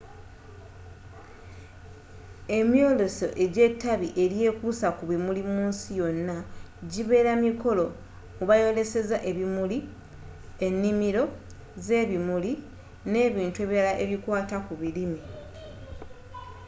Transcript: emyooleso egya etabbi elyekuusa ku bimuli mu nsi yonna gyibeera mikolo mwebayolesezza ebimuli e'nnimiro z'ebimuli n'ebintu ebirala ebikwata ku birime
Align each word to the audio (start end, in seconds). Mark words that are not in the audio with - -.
emyooleso 2.59 3.27
egya 3.43 3.61
etabbi 3.69 4.07
elyekuusa 4.23 4.87
ku 4.97 5.03
bimuli 5.09 5.41
mu 5.53 5.61
nsi 5.71 5.89
yonna 5.99 6.37
gyibeera 6.91 7.33
mikolo 7.45 7.85
mwebayolesezza 8.37 9.17
ebimuli 9.29 9.77
e'nnimiro 10.65 11.23
z'ebimuli 11.85 12.51
n'ebintu 13.11 13.57
ebirala 13.65 13.93
ebikwata 14.03 14.57
ku 14.65 14.73
birime 14.81 15.21